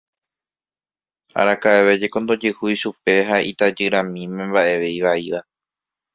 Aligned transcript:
Araka'eve 1.39 1.93
jeko 2.01 2.17
ndojehúi 2.21 2.79
chupe 2.81 3.13
ha 3.27 3.37
itajyramíme 3.51 4.43
mba'eve 4.49 4.87
ivaíva. 4.99 5.39